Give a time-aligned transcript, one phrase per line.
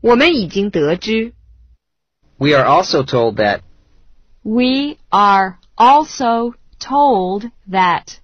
[0.00, 1.34] 我们已经得知。
[2.38, 3.60] We are also told that
[4.42, 8.19] We are also told that